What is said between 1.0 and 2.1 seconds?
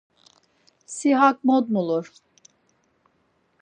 hak mot mulur!